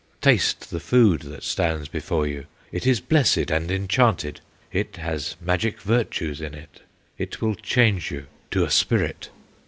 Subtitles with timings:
[0.19, 5.79] "'Taste the food that stands before you: It is blessed and enchanted, It has magic
[5.79, 6.81] virtues in it,
[7.19, 9.29] It will change you to a spirit.